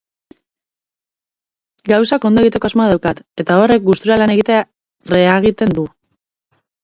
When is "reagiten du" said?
5.15-5.85